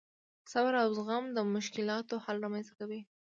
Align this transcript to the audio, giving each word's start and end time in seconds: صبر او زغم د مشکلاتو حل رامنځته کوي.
صبر 0.51 0.73
او 0.83 0.89
زغم 0.97 1.23
د 1.31 1.37
مشکلاتو 1.55 2.15
حل 2.25 2.35
رامنځته 2.45 2.73
کوي. 2.79 2.99